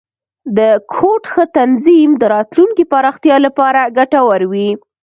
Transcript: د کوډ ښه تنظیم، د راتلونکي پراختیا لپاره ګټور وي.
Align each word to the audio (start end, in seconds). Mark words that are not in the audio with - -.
د 0.57 0.59
کوډ 0.93 1.23
ښه 1.31 1.43
تنظیم، 1.57 2.09
د 2.17 2.23
راتلونکي 2.35 2.83
پراختیا 2.91 3.35
لپاره 3.45 3.81
ګټور 3.97 4.41
وي. 4.51 4.69